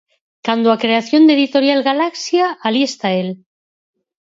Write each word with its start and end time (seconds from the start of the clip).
Cando 0.45 0.67
a 0.71 0.79
creación 0.83 1.21
da 1.25 1.35
Editorial 1.37 1.81
Galaxia, 1.89 2.45
alí 2.67 2.81
está 2.85 3.07
el. 3.21 3.29